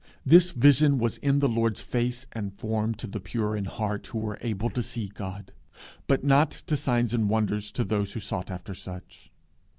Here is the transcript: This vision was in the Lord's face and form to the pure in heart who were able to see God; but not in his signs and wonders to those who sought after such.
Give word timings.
This 0.25 0.49
vision 0.49 0.97
was 0.97 1.17
in 1.19 1.37
the 1.37 1.47
Lord's 1.47 1.79
face 1.79 2.25
and 2.31 2.57
form 2.59 2.95
to 2.95 3.05
the 3.05 3.19
pure 3.19 3.55
in 3.55 3.65
heart 3.65 4.07
who 4.07 4.17
were 4.17 4.39
able 4.41 4.71
to 4.71 4.81
see 4.81 5.09
God; 5.13 5.53
but 6.07 6.23
not 6.23 6.55
in 6.55 6.63
his 6.71 6.79
signs 6.79 7.13
and 7.13 7.29
wonders 7.29 7.71
to 7.73 7.83
those 7.83 8.13
who 8.13 8.19
sought 8.19 8.49
after 8.49 8.73
such. 8.73 9.31